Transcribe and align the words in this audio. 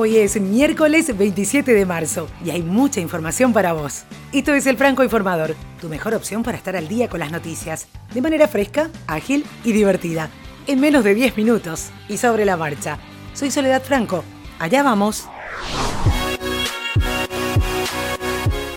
Hoy 0.00 0.16
es 0.16 0.40
miércoles 0.40 1.14
27 1.14 1.74
de 1.74 1.84
marzo 1.84 2.26
y 2.42 2.48
hay 2.48 2.62
mucha 2.62 3.00
información 3.00 3.52
para 3.52 3.74
vos. 3.74 4.04
Esto 4.32 4.54
es 4.54 4.66
El 4.66 4.78
Franco 4.78 5.04
Informador, 5.04 5.54
tu 5.78 5.90
mejor 5.90 6.14
opción 6.14 6.42
para 6.42 6.56
estar 6.56 6.74
al 6.74 6.88
día 6.88 7.10
con 7.10 7.20
las 7.20 7.30
noticias, 7.30 7.86
de 8.14 8.22
manera 8.22 8.48
fresca, 8.48 8.88
ágil 9.06 9.44
y 9.62 9.72
divertida, 9.72 10.30
en 10.66 10.80
menos 10.80 11.04
de 11.04 11.14
10 11.14 11.36
minutos 11.36 11.90
y 12.08 12.16
sobre 12.16 12.46
la 12.46 12.56
marcha. 12.56 12.98
Soy 13.34 13.50
Soledad 13.50 13.82
Franco, 13.82 14.24
allá 14.58 14.82
vamos. 14.82 15.28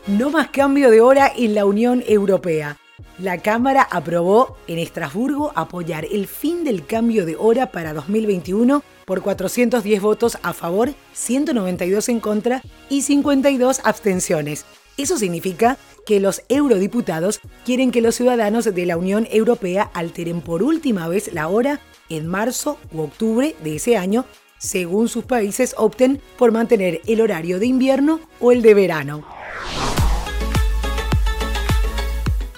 No 0.05 0.29
más 0.29 0.49
cambio 0.49 0.91
de 0.91 0.99
hora 0.99 1.31
en 1.33 1.55
la 1.55 1.63
Unión 1.63 2.03
Europea. 2.05 2.75
La 3.19 3.37
Cámara 3.37 3.87
aprobó 3.91 4.57
en 4.67 4.79
Estrasburgo 4.79 5.51
apoyar 5.55 6.05
el 6.05 6.25
fin 6.25 6.63
del 6.63 6.85
cambio 6.85 7.27
de 7.27 7.35
hora 7.35 7.71
para 7.71 7.93
2021 7.93 8.83
por 9.05 9.21
410 9.21 10.01
votos 10.01 10.37
a 10.41 10.53
favor, 10.53 10.93
192 11.13 12.09
en 12.09 12.19
contra 12.19 12.63
y 12.89 13.03
52 13.03 13.81
abstenciones. 13.83 14.65
Eso 14.97 15.17
significa 15.17 15.77
que 16.07 16.19
los 16.19 16.41
eurodiputados 16.49 17.39
quieren 17.65 17.91
que 17.91 18.01
los 18.01 18.15
ciudadanos 18.15 18.65
de 18.65 18.85
la 18.85 18.97
Unión 18.97 19.27
Europea 19.31 19.91
alteren 19.93 20.41
por 20.41 20.63
última 20.63 21.07
vez 21.07 21.31
la 21.33 21.47
hora 21.47 21.81
en 22.09 22.27
marzo 22.27 22.79
u 22.91 23.01
octubre 23.01 23.55
de 23.63 23.75
ese 23.75 23.95
año, 23.95 24.25
según 24.57 25.07
sus 25.07 25.25
países 25.25 25.75
opten 25.77 26.19
por 26.37 26.51
mantener 26.51 27.01
el 27.05 27.21
horario 27.21 27.59
de 27.59 27.67
invierno 27.67 28.19
o 28.39 28.51
el 28.51 28.63
de 28.63 28.73
verano. 28.73 29.23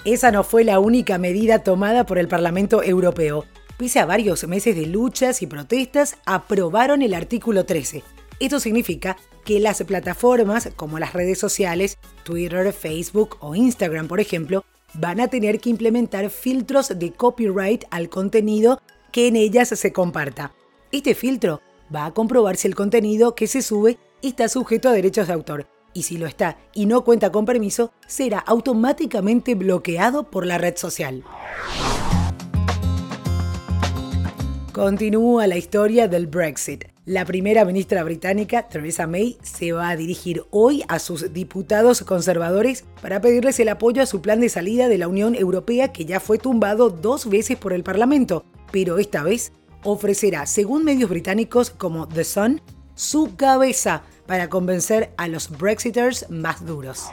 Esa 0.06 0.30
no 0.30 0.44
fue 0.44 0.62
la 0.62 0.78
única 0.78 1.18
medida 1.18 1.64
tomada 1.64 2.06
por 2.06 2.18
el 2.18 2.28
Parlamento 2.28 2.80
Europeo. 2.80 3.44
Pese 3.76 3.98
a 3.98 4.06
varios 4.06 4.46
meses 4.46 4.76
de 4.76 4.86
luchas 4.86 5.42
y 5.42 5.48
protestas, 5.48 6.18
aprobaron 6.26 7.02
el 7.02 7.12
artículo 7.12 7.66
13. 7.66 8.04
Esto 8.38 8.60
significa 8.60 9.16
que 9.44 9.58
las 9.58 9.82
plataformas 9.82 10.70
como 10.76 11.00
las 11.00 11.12
redes 11.12 11.40
sociales, 11.40 11.98
Twitter, 12.22 12.72
Facebook 12.72 13.36
o 13.40 13.56
Instagram, 13.56 14.06
por 14.06 14.20
ejemplo, 14.20 14.64
van 14.94 15.18
a 15.18 15.26
tener 15.26 15.58
que 15.58 15.70
implementar 15.70 16.30
filtros 16.30 16.96
de 16.96 17.10
copyright 17.10 17.86
al 17.90 18.08
contenido 18.08 18.80
que 19.10 19.26
en 19.26 19.34
ellas 19.34 19.70
se 19.70 19.92
comparta. 19.92 20.54
Este 20.92 21.16
filtro 21.16 21.62
va 21.92 22.06
a 22.06 22.14
comprobar 22.14 22.56
si 22.56 22.68
el 22.68 22.76
contenido 22.76 23.34
que 23.34 23.48
se 23.48 23.60
sube 23.60 23.98
está 24.22 24.48
sujeto 24.48 24.88
a 24.88 24.92
derechos 24.92 25.26
de 25.26 25.32
autor 25.32 25.75
y 25.96 26.02
si 26.02 26.18
lo 26.18 26.26
está 26.26 26.58
y 26.74 26.84
no 26.84 27.04
cuenta 27.04 27.32
con 27.32 27.46
permiso, 27.46 27.90
será 28.06 28.38
automáticamente 28.38 29.54
bloqueado 29.54 30.30
por 30.30 30.44
la 30.44 30.58
red 30.58 30.76
social. 30.76 31.24
Continúa 34.72 35.46
la 35.46 35.56
historia 35.56 36.06
del 36.06 36.26
Brexit. 36.26 36.84
La 37.06 37.24
primera 37.24 37.64
ministra 37.64 38.04
británica, 38.04 38.68
Theresa 38.68 39.06
May, 39.06 39.38
se 39.42 39.72
va 39.72 39.88
a 39.88 39.96
dirigir 39.96 40.44
hoy 40.50 40.82
a 40.88 40.98
sus 40.98 41.32
diputados 41.32 42.02
conservadores 42.02 42.84
para 43.00 43.22
pedirles 43.22 43.58
el 43.58 43.70
apoyo 43.70 44.02
a 44.02 44.06
su 44.06 44.20
plan 44.20 44.40
de 44.40 44.50
salida 44.50 44.88
de 44.88 44.98
la 44.98 45.08
Unión 45.08 45.34
Europea 45.34 45.92
que 45.92 46.04
ya 46.04 46.20
fue 46.20 46.36
tumbado 46.36 46.90
dos 46.90 47.26
veces 47.30 47.56
por 47.56 47.72
el 47.72 47.84
Parlamento, 47.84 48.44
pero 48.70 48.98
esta 48.98 49.22
vez 49.22 49.52
ofrecerá, 49.82 50.44
según 50.44 50.84
medios 50.84 51.08
británicos 51.08 51.70
como 51.70 52.06
The 52.06 52.24
Sun, 52.24 52.60
su 52.94 53.36
cabeza 53.36 54.02
para 54.26 54.48
convencer 54.48 55.12
a 55.16 55.28
los 55.28 55.50
Brexiters 55.50 56.30
más 56.30 56.64
duros. 56.64 57.06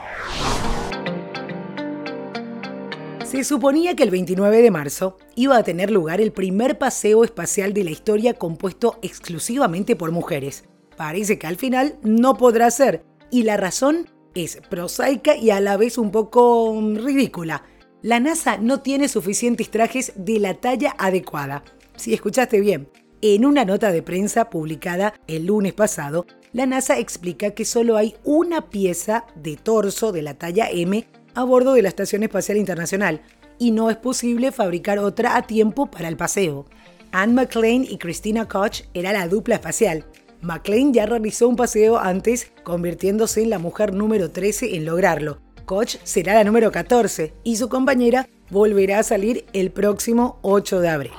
Se 3.24 3.42
suponía 3.42 3.96
que 3.96 4.04
el 4.04 4.10
29 4.10 4.62
de 4.62 4.70
marzo 4.70 5.16
iba 5.34 5.56
a 5.56 5.64
tener 5.64 5.90
lugar 5.90 6.20
el 6.20 6.32
primer 6.32 6.78
paseo 6.78 7.24
espacial 7.24 7.72
de 7.72 7.82
la 7.82 7.90
historia 7.90 8.34
compuesto 8.34 8.98
exclusivamente 9.02 9.96
por 9.96 10.12
mujeres. 10.12 10.64
Parece 10.96 11.38
que 11.38 11.46
al 11.46 11.56
final 11.56 11.98
no 12.02 12.36
podrá 12.36 12.70
ser, 12.70 13.04
y 13.30 13.42
la 13.42 13.56
razón 13.56 14.08
es 14.34 14.60
prosaica 14.68 15.36
y 15.36 15.50
a 15.50 15.60
la 15.60 15.76
vez 15.76 15.98
un 15.98 16.10
poco 16.10 16.80
ridícula. 16.94 17.64
La 18.02 18.20
NASA 18.20 18.58
no 18.58 18.80
tiene 18.82 19.08
suficientes 19.08 19.70
trajes 19.70 20.12
de 20.16 20.38
la 20.38 20.54
talla 20.54 20.94
adecuada. 20.98 21.64
Si 21.96 22.14
escuchaste 22.14 22.60
bien, 22.60 22.88
en 23.32 23.46
una 23.46 23.64
nota 23.64 23.90
de 23.90 24.02
prensa 24.02 24.50
publicada 24.50 25.14
el 25.26 25.46
lunes 25.46 25.72
pasado, 25.72 26.26
la 26.52 26.66
NASA 26.66 26.98
explica 26.98 27.52
que 27.52 27.64
solo 27.64 27.96
hay 27.96 28.16
una 28.22 28.68
pieza 28.68 29.24
de 29.34 29.56
torso 29.56 30.12
de 30.12 30.20
la 30.20 30.34
talla 30.34 30.68
M 30.70 31.06
a 31.34 31.42
bordo 31.42 31.72
de 31.72 31.80
la 31.80 31.88
Estación 31.88 32.22
Espacial 32.22 32.58
Internacional 32.58 33.22
y 33.58 33.70
no 33.70 33.88
es 33.88 33.96
posible 33.96 34.52
fabricar 34.52 34.98
otra 34.98 35.36
a 35.36 35.46
tiempo 35.46 35.86
para 35.86 36.08
el 36.08 36.18
paseo. 36.18 36.66
Anne 37.12 37.32
McLean 37.32 37.86
y 37.88 37.96
Christina 37.96 38.46
Koch 38.46 38.82
era 38.92 39.10
la 39.14 39.26
dupla 39.26 39.54
espacial. 39.54 40.04
McLean 40.42 40.92
ya 40.92 41.06
realizó 41.06 41.48
un 41.48 41.56
paseo 41.56 41.96
antes, 41.96 42.52
convirtiéndose 42.62 43.42
en 43.42 43.48
la 43.48 43.58
mujer 43.58 43.94
número 43.94 44.32
13 44.32 44.76
en 44.76 44.84
lograrlo. 44.84 45.40
Koch 45.64 45.96
será 46.04 46.34
la 46.34 46.44
número 46.44 46.70
14 46.70 47.32
y 47.42 47.56
su 47.56 47.70
compañera 47.70 48.28
volverá 48.50 48.98
a 48.98 49.02
salir 49.02 49.46
el 49.54 49.70
próximo 49.70 50.38
8 50.42 50.80
de 50.80 50.88
abril. 50.90 51.12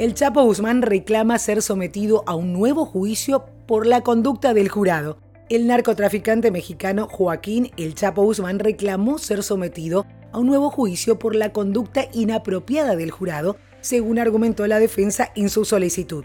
El 0.00 0.14
Chapo 0.14 0.42
Guzmán 0.42 0.80
reclama 0.80 1.38
ser 1.38 1.60
sometido 1.60 2.24
a 2.26 2.34
un 2.34 2.54
nuevo 2.54 2.86
juicio 2.86 3.44
por 3.66 3.86
la 3.86 4.00
conducta 4.00 4.54
del 4.54 4.70
jurado 4.70 5.18
el 5.50 5.66
narcotraficante 5.66 6.50
mexicano 6.50 7.06
Joaquín 7.06 7.70
El 7.76 7.94
Chapo 7.94 8.22
Guzmán 8.22 8.60
reclamó 8.60 9.18
ser 9.18 9.42
sometido 9.42 10.06
a 10.32 10.38
un 10.38 10.46
nuevo 10.46 10.70
juicio 10.70 11.18
por 11.18 11.34
la 11.34 11.52
conducta 11.52 12.06
inapropiada 12.14 12.96
del 12.96 13.10
jurado, 13.10 13.56
según 13.82 14.18
argumentó 14.18 14.66
la 14.66 14.78
defensa 14.78 15.32
en 15.36 15.50
su 15.50 15.66
solicitud. 15.66 16.24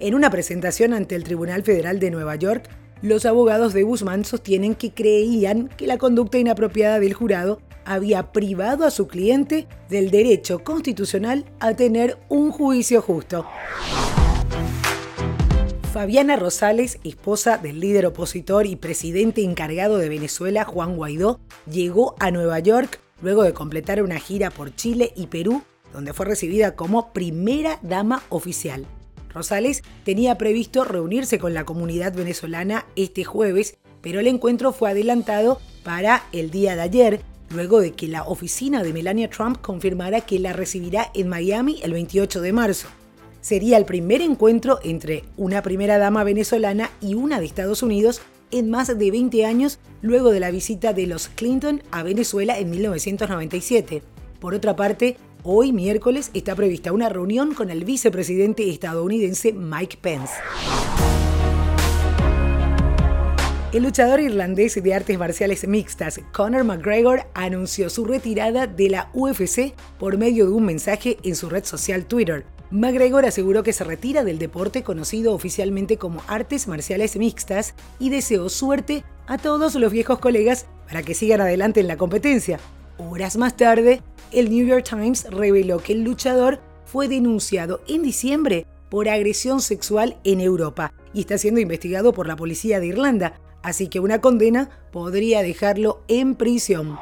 En 0.00 0.14
una 0.14 0.28
presentación 0.28 0.92
ante 0.92 1.14
el 1.14 1.24
Tribunal 1.24 1.62
Federal 1.62 2.00
de 2.00 2.10
Nueva 2.10 2.36
York, 2.36 2.68
los 3.00 3.24
abogados 3.24 3.72
de 3.72 3.84
Guzmán 3.84 4.26
sostienen 4.26 4.74
que 4.74 4.92
creían 4.92 5.68
que 5.68 5.86
la 5.86 5.96
conducta 5.96 6.36
inapropiada 6.36 7.00
del 7.00 7.14
jurado 7.14 7.62
había 7.84 8.32
privado 8.32 8.84
a 8.84 8.90
su 8.90 9.06
cliente 9.06 9.66
del 9.88 10.10
derecho 10.10 10.64
constitucional 10.64 11.44
a 11.60 11.74
tener 11.74 12.18
un 12.28 12.50
juicio 12.50 13.02
justo. 13.02 13.46
Fabiana 15.92 16.34
Rosales, 16.34 16.98
esposa 17.04 17.56
del 17.56 17.78
líder 17.78 18.06
opositor 18.06 18.66
y 18.66 18.74
presidente 18.74 19.44
encargado 19.44 19.96
de 19.98 20.08
Venezuela, 20.08 20.64
Juan 20.64 20.96
Guaidó, 20.96 21.38
llegó 21.70 22.16
a 22.18 22.32
Nueva 22.32 22.58
York 22.58 23.00
luego 23.22 23.44
de 23.44 23.54
completar 23.54 24.02
una 24.02 24.18
gira 24.18 24.50
por 24.50 24.74
Chile 24.74 25.12
y 25.14 25.28
Perú, 25.28 25.62
donde 25.92 26.12
fue 26.12 26.26
recibida 26.26 26.74
como 26.74 27.12
primera 27.12 27.78
dama 27.82 28.24
oficial. 28.28 28.86
Rosales 29.32 29.82
tenía 30.04 30.36
previsto 30.36 30.84
reunirse 30.84 31.38
con 31.38 31.54
la 31.54 31.64
comunidad 31.64 32.12
venezolana 32.12 32.86
este 32.96 33.24
jueves, 33.24 33.76
pero 34.00 34.20
el 34.20 34.26
encuentro 34.26 34.72
fue 34.72 34.90
adelantado 34.90 35.60
para 35.84 36.24
el 36.32 36.50
día 36.50 36.74
de 36.76 36.82
ayer, 36.82 37.20
luego 37.50 37.80
de 37.80 37.92
que 37.92 38.08
la 38.08 38.24
oficina 38.24 38.82
de 38.82 38.92
Melania 38.92 39.30
Trump 39.30 39.58
confirmara 39.60 40.20
que 40.22 40.38
la 40.38 40.52
recibirá 40.52 41.10
en 41.14 41.28
Miami 41.28 41.80
el 41.82 41.92
28 41.92 42.40
de 42.40 42.52
marzo 42.52 42.88
sería 43.44 43.76
el 43.76 43.84
primer 43.84 44.22
encuentro 44.22 44.78
entre 44.82 45.22
una 45.36 45.60
primera 45.60 45.98
dama 45.98 46.24
venezolana 46.24 46.90
y 47.02 47.14
una 47.14 47.40
de 47.40 47.44
Estados 47.44 47.82
Unidos 47.82 48.22
en 48.50 48.70
más 48.70 48.96
de 48.96 49.10
20 49.10 49.44
años 49.44 49.78
luego 50.00 50.30
de 50.30 50.40
la 50.40 50.50
visita 50.50 50.94
de 50.94 51.06
los 51.06 51.28
Clinton 51.28 51.82
a 51.90 52.02
Venezuela 52.02 52.58
en 52.58 52.70
1997. 52.70 54.02
Por 54.40 54.54
otra 54.54 54.76
parte, 54.76 55.18
hoy 55.42 55.72
miércoles 55.72 56.30
está 56.32 56.54
prevista 56.54 56.92
una 56.92 57.10
reunión 57.10 57.52
con 57.52 57.68
el 57.68 57.84
vicepresidente 57.84 58.70
estadounidense 58.70 59.52
Mike 59.52 59.98
Pence. 60.00 60.32
El 63.74 63.82
luchador 63.82 64.20
irlandés 64.20 64.80
de 64.80 64.94
artes 64.94 65.18
marciales 65.18 65.66
mixtas 65.66 66.20
Conor 66.32 66.62
McGregor 66.62 67.26
anunció 67.34 67.90
su 67.90 68.04
retirada 68.04 68.68
de 68.68 68.88
la 68.88 69.10
UFC 69.14 69.74
por 69.98 70.16
medio 70.16 70.46
de 70.46 70.52
un 70.52 70.64
mensaje 70.64 71.18
en 71.24 71.34
su 71.34 71.48
red 71.48 71.64
social 71.64 72.06
Twitter. 72.06 72.46
McGregor 72.70 73.26
aseguró 73.26 73.64
que 73.64 73.72
se 73.72 73.82
retira 73.82 74.22
del 74.22 74.38
deporte 74.38 74.84
conocido 74.84 75.34
oficialmente 75.34 75.96
como 75.96 76.22
artes 76.28 76.68
marciales 76.68 77.16
mixtas 77.16 77.74
y 77.98 78.10
deseó 78.10 78.48
suerte 78.48 79.02
a 79.26 79.38
todos 79.38 79.74
los 79.74 79.90
viejos 79.90 80.20
colegas 80.20 80.66
para 80.86 81.02
que 81.02 81.14
sigan 81.14 81.40
adelante 81.40 81.80
en 81.80 81.88
la 81.88 81.96
competencia. 81.96 82.60
Horas 82.96 83.36
más 83.36 83.56
tarde, 83.56 84.02
el 84.30 84.50
New 84.50 84.64
York 84.64 84.86
Times 84.88 85.26
reveló 85.32 85.78
que 85.78 85.94
el 85.94 86.04
luchador 86.04 86.60
fue 86.84 87.08
denunciado 87.08 87.80
en 87.88 88.02
diciembre 88.02 88.68
por 88.88 89.08
agresión 89.08 89.60
sexual 89.60 90.16
en 90.22 90.40
Europa 90.40 90.92
y 91.12 91.18
está 91.18 91.38
siendo 91.38 91.60
investigado 91.60 92.12
por 92.12 92.28
la 92.28 92.36
policía 92.36 92.78
de 92.78 92.86
Irlanda, 92.86 93.40
así 93.64 93.88
que 93.88 93.98
una 93.98 94.20
condena 94.20 94.68
podría 94.92 95.42
dejarlo 95.42 96.04
en 96.06 96.36
prisión. 96.36 96.98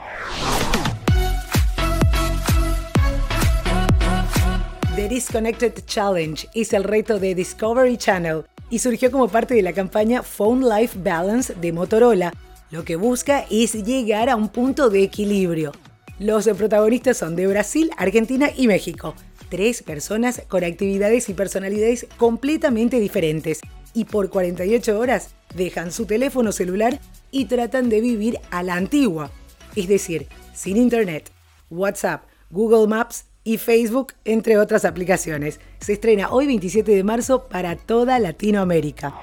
The 4.96 5.08
Disconnected 5.08 5.84
Challenge 5.84 6.48
es 6.54 6.72
el 6.72 6.84
reto 6.84 7.18
de 7.18 7.34
Discovery 7.34 7.96
Channel 7.96 8.44
y 8.70 8.78
surgió 8.78 9.10
como 9.10 9.28
parte 9.28 9.54
de 9.54 9.62
la 9.62 9.72
campaña 9.72 10.22
Phone 10.22 10.66
Life 10.66 10.98
Balance 11.02 11.54
de 11.54 11.72
Motorola. 11.72 12.32
Lo 12.70 12.84
que 12.84 12.96
busca 12.96 13.44
es 13.50 13.72
llegar 13.84 14.30
a 14.30 14.36
un 14.36 14.48
punto 14.48 14.88
de 14.88 15.02
equilibrio. 15.02 15.72
Los 16.18 16.46
protagonistas 16.46 17.16
son 17.16 17.34
de 17.34 17.48
Brasil, 17.48 17.90
Argentina 17.96 18.50
y 18.56 18.68
México. 18.68 19.14
Tres 19.48 19.82
personas 19.82 20.42
con 20.46 20.62
actividades 20.62 21.28
y 21.28 21.34
personalidades 21.34 22.06
completamente 22.16 23.00
diferentes 23.00 23.60
y 23.94 24.04
por 24.04 24.30
48 24.30 24.98
horas 24.98 25.34
dejan 25.54 25.92
su 25.92 26.06
teléfono 26.06 26.52
celular 26.52 27.00
y 27.30 27.46
tratan 27.46 27.88
de 27.88 28.00
vivir 28.00 28.38
a 28.50 28.62
la 28.62 28.74
antigua, 28.74 29.30
es 29.76 29.88
decir, 29.88 30.28
sin 30.54 30.76
internet, 30.76 31.30
WhatsApp, 31.70 32.24
Google 32.50 32.86
Maps 32.86 33.24
y 33.44 33.58
Facebook, 33.58 34.12
entre 34.24 34.58
otras 34.58 34.84
aplicaciones. 34.84 35.58
Se 35.80 35.94
estrena 35.94 36.30
hoy 36.30 36.46
27 36.46 36.92
de 36.94 37.04
marzo 37.04 37.48
para 37.48 37.76
toda 37.76 38.18
Latinoamérica. 38.18 39.14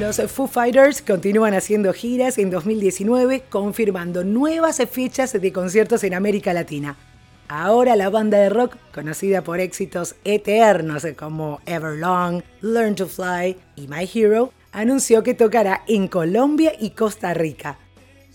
Los 0.00 0.20
Foo 0.30 0.46
Fighters 0.46 1.02
continúan 1.02 1.54
haciendo 1.54 1.92
giras 1.92 2.38
en 2.38 2.50
2019, 2.50 3.44
confirmando 3.48 4.24
nuevas 4.24 4.82
fechas 4.90 5.32
de 5.32 5.52
conciertos 5.52 6.04
en 6.04 6.14
América 6.14 6.52
Latina. 6.52 6.96
Ahora 7.48 7.94
la 7.94 8.08
banda 8.08 8.38
de 8.38 8.48
rock, 8.48 8.76
conocida 8.92 9.42
por 9.42 9.60
éxitos 9.60 10.16
eternos 10.24 11.06
como 11.16 11.60
Everlong, 11.66 12.42
Learn 12.62 12.94
to 12.94 13.06
Fly 13.06 13.56
y 13.76 13.86
My 13.86 14.08
Hero, 14.12 14.52
anunció 14.72 15.22
que 15.22 15.34
tocará 15.34 15.82
en 15.86 16.08
Colombia 16.08 16.72
y 16.78 16.90
Costa 16.90 17.34
Rica. 17.34 17.78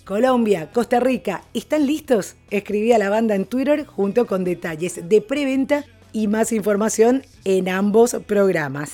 Colombia, 0.06 0.70
Costa 0.72 1.00
Rica, 1.00 1.44
¿están 1.54 1.86
listos? 1.86 2.36
Escribía 2.50 2.98
la 2.98 3.10
banda 3.10 3.36
en 3.36 3.46
Twitter 3.46 3.86
junto 3.86 4.26
con 4.26 4.44
detalles 4.44 5.08
de 5.08 5.22
preventa 5.22 5.86
y 6.12 6.28
más 6.28 6.52
información 6.52 7.24
en 7.46 7.70
ambos 7.70 8.16
programas. 8.26 8.92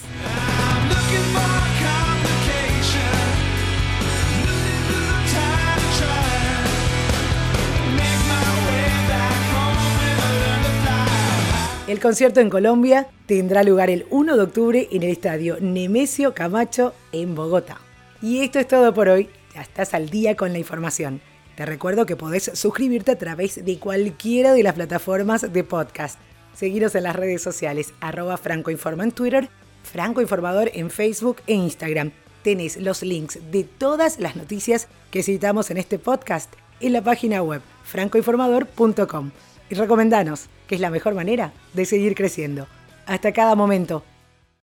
El 11.96 12.02
concierto 12.02 12.42
en 12.42 12.50
Colombia 12.50 13.08
tendrá 13.26 13.64
lugar 13.64 13.90
el 13.90 14.06
1 14.10 14.36
de 14.36 14.44
octubre 14.44 14.90
en 14.92 15.04
el 15.04 15.12
estadio 15.12 15.56
Nemesio 15.62 16.34
Camacho 16.34 16.94
en 17.14 17.36
Bogotá. 17.36 17.80
Y 18.22 18.42
esto 18.42 18.60
es 18.60 18.68
todo 18.68 18.94
por 18.94 19.08
hoy. 19.08 19.30
Ya 19.54 19.62
estás 19.62 19.94
al 19.94 20.10
día 20.10 20.36
con 20.36 20.52
la 20.52 20.60
información. 20.60 21.22
Te 21.56 21.66
recuerdo 21.66 22.06
que 22.06 22.18
podés 22.18 22.52
suscribirte 22.54 23.12
a 23.12 23.18
través 23.18 23.64
de 23.64 23.80
cualquiera 23.80 24.52
de 24.52 24.62
las 24.62 24.74
plataformas 24.74 25.54
de 25.54 25.64
podcast. 25.64 26.20
Seguiros 26.54 26.96
en 26.96 27.04
las 27.04 27.16
redes 27.16 27.42
sociales, 27.42 27.94
arroba 28.02 28.36
francoinforma 28.36 29.06
en 29.06 29.14
Twitter, 29.14 29.48
Franco 29.84 30.20
Informador 30.20 30.72
en 30.74 30.90
Facebook 30.90 31.38
e 31.48 31.54
Instagram. 31.54 32.12
Tenés 32.44 32.76
los 32.76 33.04
links 33.04 33.40
de 33.54 33.64
todas 33.64 34.20
las 34.20 34.36
noticias 34.36 34.90
que 35.12 35.24
citamos 35.24 35.72
en 35.72 35.78
este 35.78 35.98
podcast 35.98 36.54
en 36.82 36.92
la 36.92 37.02
página 37.02 37.42
web 37.42 37.62
francoinformador.com 37.86 39.32
y 39.70 39.76
recomendanos, 39.76 40.50
que 40.68 40.76
es 40.76 40.82
la 40.82 40.90
mejor 40.90 41.14
manera 41.14 41.54
de 41.74 41.86
seguir 41.86 42.16
creciendo. 42.16 42.68
Hasta 43.06 43.32
cada 43.34 43.56
momento. 43.56 44.04